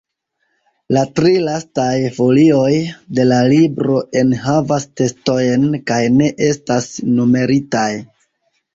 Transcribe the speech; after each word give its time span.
La 0.95 1.01
tri 1.19 1.33
lastaj 1.47 1.91
folioj 2.15 2.71
de 3.19 3.27
la 3.29 3.39
libro 3.53 4.01
enhavas 4.25 4.91
tekstojn 5.03 5.71
kaj 5.93 6.03
ne 6.19 6.35
estas 6.51 6.93
numeritaj. 7.17 7.91